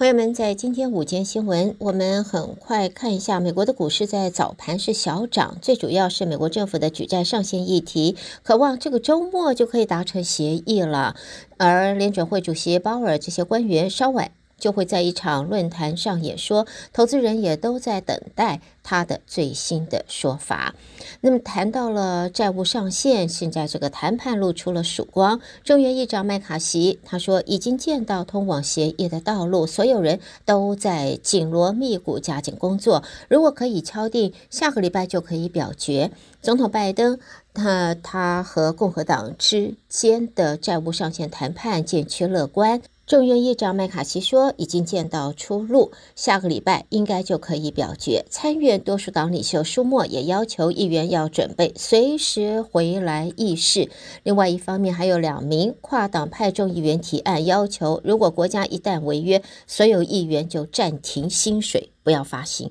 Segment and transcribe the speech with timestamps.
[0.00, 11.16] 朋友们，在今天午间新闻，我们很快看一下美国的股市在早盘是小涨，最主要是美国政府的举债上限议题，渴望这个周末就可以达成协议了。
[11.58, 14.30] 而联准会主席鲍尔这些官员稍晚。
[14.60, 20.74] 就会在一场论坛上演说，投资人也都在等待他的最新的说法。
[21.22, 25.40] 那么谈到了债务上限，现在这个谈判露出了曙光。
[25.64, 33.02] 众议院议长麦卡锡他说，已经见到通往协议的道路，所有人都在紧锣密鼓加紧工作。
[33.28, 36.10] 如果可以敲定，下个礼拜就可以表决。
[36.42, 37.18] 总统拜登
[37.52, 42.80] 他他和共和党之间的债务上限谈判渐趋乐观。
[43.10, 48.24] 众院议长麦卡锡说，已经见到出路，下个礼拜应该就可以表决。
[48.30, 53.90] 参院多数党领袖舒默也要求议员要准备随时回来议事。
[54.22, 62.70] 另外一方面，还有两名跨党派众议员提案要求，如果国家一旦违约，所有议员就暂停薪水，不要发薪。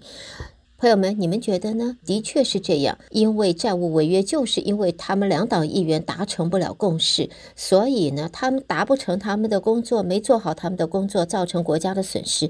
[0.79, 1.97] 朋友们，你们觉得呢？
[2.05, 12.49] 的确是这样，因为债务违约，就是因为他们两党议员达成不了共识，所以呢，他们达不成他们的工作，没做好他们的工作，造成国家的损失，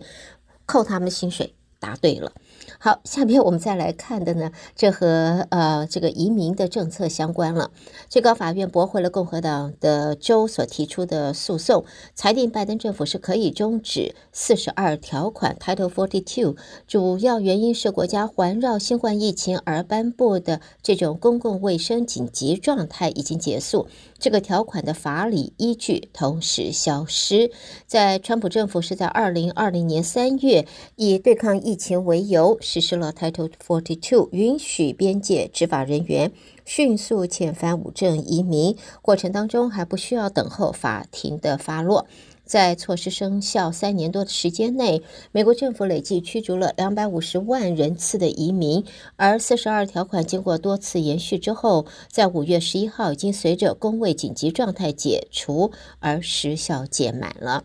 [0.68, 1.56] 扣他们薪水。
[1.80, 2.34] 答对了。
[2.82, 7.72] 好，下面我们再来看的呢，这和呃这个移民的政策相关了。
[8.08, 11.84] 最高法院驳回了共和党的州所提出的诉讼，
[12.16, 16.56] 裁定拜登政府是可以终止四十二条款 Title Forty Two，
[16.88, 23.90] 主要原因是国家环绕新冠疫情而颁布的这种公共卫生紧急状态已经结束。
[24.18, 27.52] 这个条款的法理依据同时消失。
[27.88, 36.32] 在川普政府是在二零二零年三月以对抗疫情为由实施了 Title Forty Two，允许边界执法人员
[36.66, 42.06] 迅速遣返无证移民，过程当中还不需要等候法庭的发落。
[42.46, 48.86] 在措施生效三年多的时间内，美国政府累计驱逐了两百五十万人次的移民，
[49.16, 57.64] 而四十二条款经过多次延续之后，在五月十一号已经随着公卫紧急状态解除而时效届满了。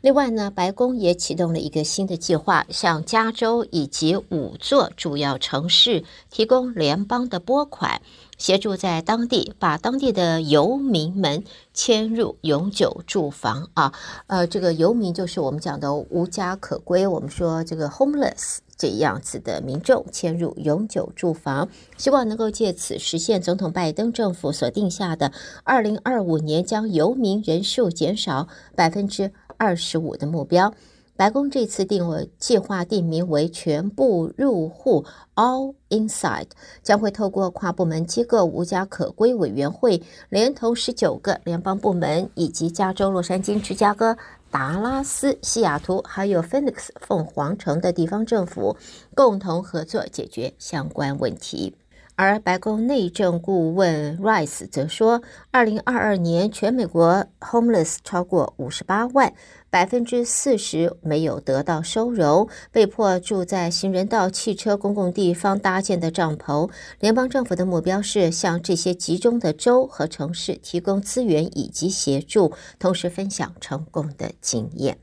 [0.00, 8.00] 另外呢，白宫也启动了一个新的计划，向加州以及五座主要城市提供联邦的拨款。
[8.38, 11.42] 协助在当地把当地的游民们
[11.72, 13.94] 迁入永久住房啊，
[14.26, 25.32] 呃，这个游民就是我们讲的无家可归，我们说这个 homeless 这样子的民众迁入永久住房，希望能够借此实现总统拜登政府所定下的
[25.64, 30.72] 二零二五年将游民人数减少百分之二十五的目标。
[31.18, 36.48] 白宫这次定为计划定名为“全部入户 ”（All Inside），
[36.82, 44.18] 将会透过跨部门机构无家可归委员会，连同十九个联邦部门以及加州、洛杉矶、芝加哥、
[44.50, 48.76] 达拉斯、西雅图，还有 Phoenix 凤凰城的地方政府，
[49.14, 51.74] 共同合作解决相关问题。
[52.18, 59.34] 而白宫内政顾问 Rice 则说，二零二二年全美国 homeless 超过五十八万，
[59.68, 66.70] 百分之四十没有得到收容，被迫住在行人道、汽车、公共地方搭建的帐篷。
[67.00, 74.96] 联邦政府的目标是向这些集中的州和城市提供资源以及协助，同时分享成功的经验。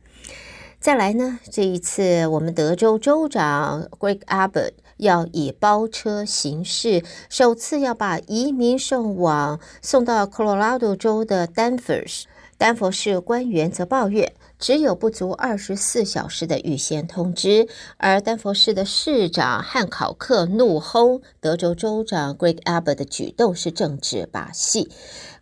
[0.83, 12.27] 再来呢，这一次我们德州州长 Greg Abbott 要以包车形式，首次要把移民送往送到科罗拉多州的丹佛市。
[12.57, 14.33] 丹佛市官员则抱怨，
[14.63, 24.89] 只有不足二十四小时的预先通知，而丹佛市的市长汉考克怒轰德州州长 Greg Abbott 的举动是政治把戏。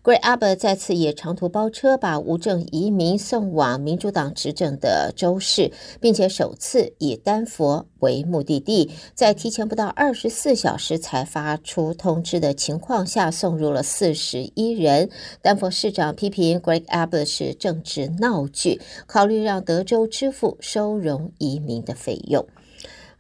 [0.04, 15.12] Greg Abbott 再次以长途包车把无证移民送往民主党执政的州市，并且首次以丹佛为目的地，在提前不到二十四小时才发出通知的情况下，送入了四十一人。
[15.44, 18.82] 丹佛市长批评 Greg Abbott 是政治闹剧，
[19.14, 22.48] 考虑让德州支付收容移民的费用。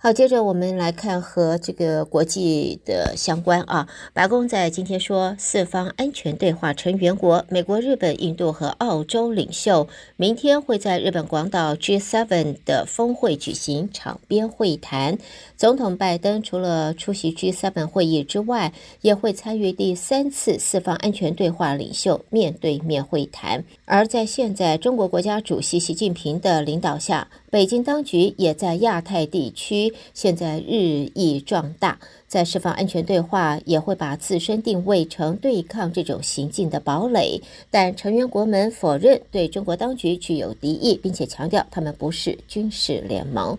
[0.03, 3.87] 好，接着我们来看和这个国际的相关啊。
[4.13, 15.19] 白宫在今天说，四方安全对话成员国美国、日本、印度和澳洲领袖明天会在日本广岛 G7 的峰会举行场边会谈。
[15.55, 23.63] 总统拜登除了出席 G7 会议之外，也会参与第三次四方安全对话领袖面对面会谈。
[23.85, 29.90] 而在现在中国国家主席习近平的领导下，北京当局也在亚太地区。
[30.13, 37.41] 现在日益壮大，在释放安全对话，也会把自身定位成对抗这种行径的堡垒。
[37.69, 43.57] 但成员国们否认对中国当局具有敌意，并且强调他们不是军事联盟。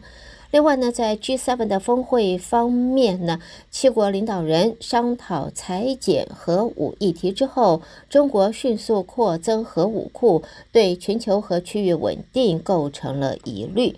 [0.50, 3.40] 另外呢，在 G7 的峰会方面呢，
[3.70, 7.80] 七国领导人商讨裁减核武议题之后，
[8.10, 13.96] 中国迅速扩增核武库，对全球和区域稳定构成了疑虑。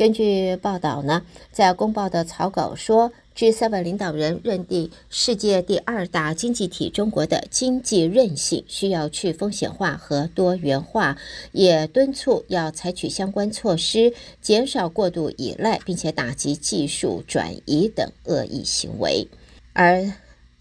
[0.00, 3.12] 根据报道呢，在公报的草稿说。
[3.36, 11.16] G7 领导人认定，世界第二大经济体中国的经济韧性需要去风险化和多元化，
[11.52, 14.12] 也敦促要采取相关措施，
[14.42, 19.28] 减少过度依赖，并且打击技术转移等恶意行为，
[19.74, 20.12] 而。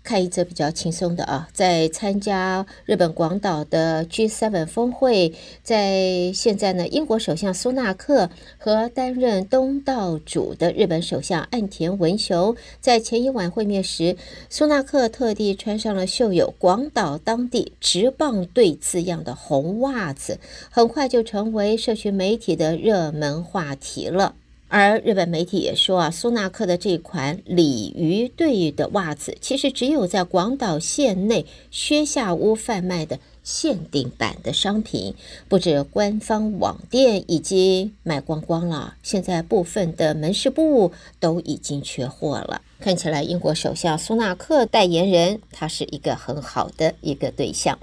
[0.04, 14.18] 看一则比较轻松的啊，在参加日本广岛的 G7 峰会，在现在呢，英国首相苏纳克和担任东道主的日本首相岸田文雄在前一晚会面时，
[14.50, 20.40] 苏纳克特地穿上了绣有广岛当地职棒队字样的红袜子，
[20.72, 24.34] 很快就成为社群媒体的热门话题了。
[24.71, 35.16] 而日本媒体也说啊，苏纳克的这款鲤鱼队的袜子，其实只有在广岛县内靴下屋贩卖的限定版的商品，
[35.48, 42.62] 不止官方网店已经卖光光了，现在部分的门市部都已经缺货了。
[42.80, 47.80] 看起来英国首相苏纳克代言人，他是一个很好的一个对象。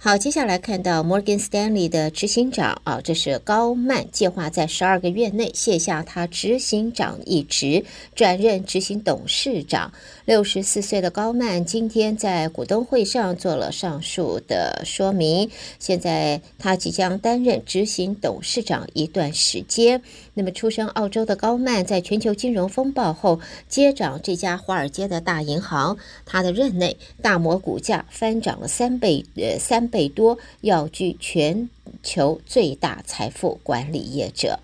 [0.00, 7.84] 好，接下来看到摩根斯丹利的执行长啊，这是高曼计划在十二个月内卸下他执行长一职，
[8.14, 9.92] 转任执行董事长。
[10.24, 15.50] 六十四岁的高曼今天在股东会上做了上述的说明。
[15.80, 20.00] 现在他即将担任执行董事长一段时间。
[20.38, 29.88] 那么，出生澳洲的高曼在全球金融风暴后接掌这家华尔街的大银行，他的任内大摩股价翻涨了三倍，呃，三。
[29.88, 31.70] 倍多，要居全
[32.02, 34.60] 球最大财富管理业者。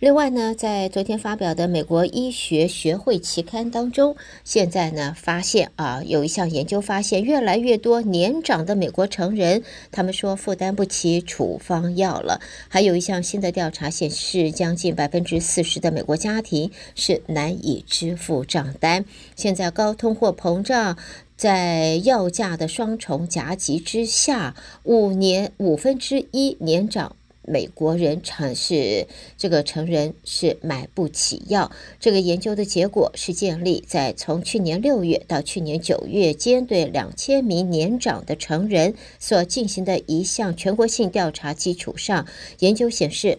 [0.00, 9.62] 另外呢，在昨天发表的美国医学学会期刊当中，现在呢发现啊，有一项研究发现，越来越多年长的美国成人，
[9.92, 12.40] 他们说负担不起处方药了。
[12.68, 19.04] 还有一项新的调查显示，将近百分之四十的美国家庭是难以支付账单。
[19.36, 20.96] 现在高通货膨胀。
[21.36, 29.06] 在药价的双重夹击之下，五年五分之一年长美国人尝试
[29.36, 31.70] 这个成人是买不起药。
[31.98, 42.26] 这个研究的结果是建立在从去年六月到去年九月间对两千名年长的成人所进行的一项全国性调查基础上。
[42.58, 43.38] 研究显示。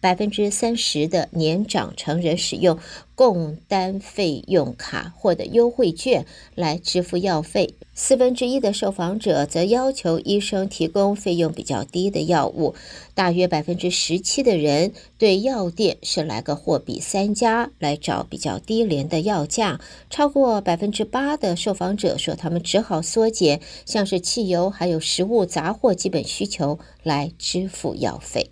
[0.00, 2.78] 百分之三十的年长成人使用
[3.14, 6.24] 共单费用卡或者优惠券
[6.54, 12.76] 来支付药费，四分之一的受访者则要求医生提供费用比较低的药物。
[13.14, 19.80] 大约百分之十七的人对药店是来个货比三家来找比较低廉的药价。
[20.08, 28.48] 超过百分之八的受访者说，他们只好缩减像是汽油还有食物杂货基本需求来支付药费。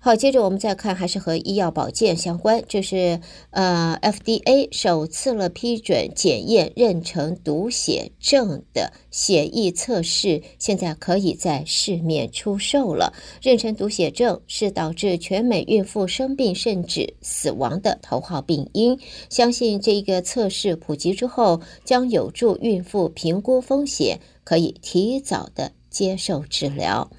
[0.00, 13.12] 好，接着我们再看，还是和医药保健相关，就是呃，FDA 首次了批准检验妊娠毒血症的血液测试，现在可以在市面出售了。
[13.42, 18.96] 妊娠毒血症是导致全美孕妇生病甚至死亡的头号病因，
[19.28, 27.10] 相信这个测试普及之后，将有助孕妇评估风险，可以提早的接受治疗。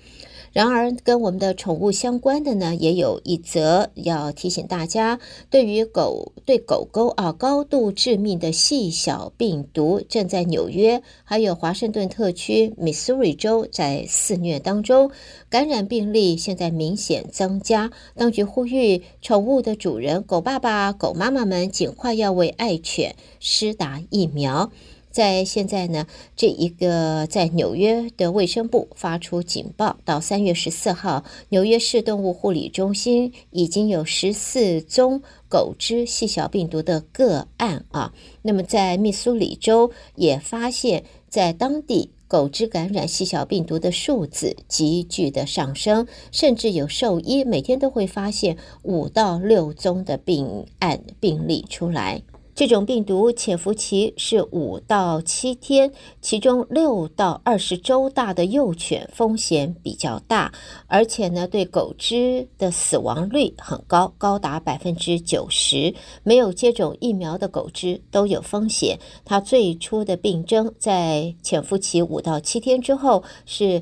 [0.52, 15.12] 然而，跟我们的宠物相关的呢，也有一则要提醒大家：对于狗对狗狗啊高度致命的细小病毒，正在纽约还有华盛顿特区、密苏里州在肆虐当中，
[15.50, 17.92] 感染病例现在明显增加。
[18.16, 24.72] 当局呼吁宠物的主人、狗爸爸、狗妈妈们尽快要为爱犬施打疫苗。
[25.20, 26.08] 在现在呢，
[26.38, 38.14] 这一个在纽约的卫生部发出警报，到三月十四号，纽约市动物护理中心已经有十四宗狗只细小病毒的个案啊。
[38.44, 52.22] 那么在密苏里州也发现，在当地狗只感染细小病毒的数字急剧的上升，甚至有兽医每天都会发现五到六宗的病案病例出来。
[52.60, 55.90] 这种病毒潜伏期是五到七天，
[56.20, 60.52] 其中六到二十周大的幼犬风险比较大，
[60.86, 65.96] 而且呢，对狗只的死亡率很高，高达百分之九十。
[66.22, 69.00] 没有接种疫苗的狗只都有风险。
[69.24, 73.82] 它最初的病征在潜伏期五到七天之后是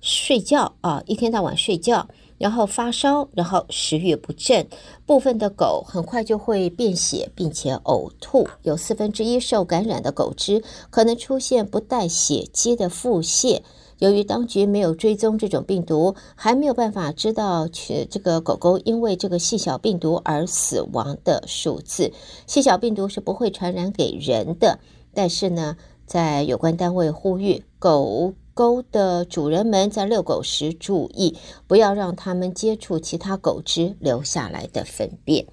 [0.00, 2.08] 睡觉啊，一天到晚睡觉。
[2.38, 4.66] 然后发烧，然后食欲不振，
[5.06, 8.46] 部分的狗很快就会便血，并且呕吐。
[8.62, 13.62] 有四分之一受感染的狗只可能出现不带血迹的腹泻。
[14.00, 22.12] 由于当局没有追踪这种病毒，还没有办法知道这个狗狗因为这个细小病毒而死亡的数字。
[22.46, 24.80] 细小病毒是不会传染给人的，
[25.14, 28.34] 但是呢，在有关单位呼吁狗。
[28.54, 35.44] 狗的主人们在遛狗时注意，不要让它们接触其他狗只留下来的粪便。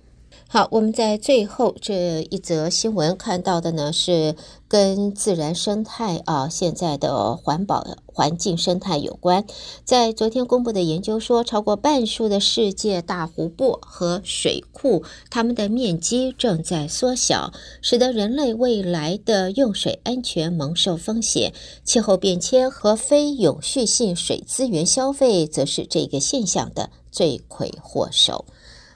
[0.54, 4.36] 好，我们在最后这一则新闻看到的呢，是
[4.68, 9.46] 跟自然生态啊，现在的环保环境生态有关。
[9.86, 21.54] 在昨天公布的研究说，超过半数的世界大湖泊和水库，它们的面积正在缩小，使得人类未来的用水安全蒙受风险。
[21.86, 28.44] 气候变迁和非永续性水资源消费，则是这个现象的罪魁祸首。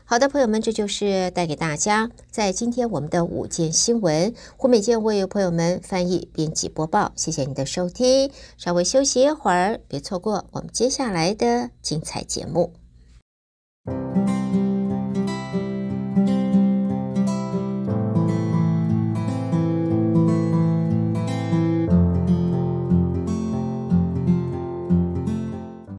[0.08, 4.32] 好的，朋友们，这就是带给大家在今天我们的五件新闻。
[4.56, 8.30] 胡美健为朋友们翻译、编辑、播报，谢谢你的收听。
[8.56, 12.85] 稍微休息一会儿，别错过我们接下来的精彩节目。